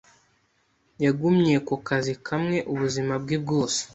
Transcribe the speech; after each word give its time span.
Yagumye 1.05 1.55
ku 1.67 1.75
kazi 1.87 2.13
kamwe 2.27 2.57
ubuzima 2.73 3.13
bwe 3.23 3.37
bwose. 3.43 3.79